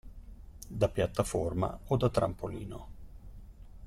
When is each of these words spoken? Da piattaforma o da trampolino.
Da 0.79 0.89
piattaforma 0.95 1.69
o 1.89 1.95
da 1.95 2.09
trampolino. 2.09 2.87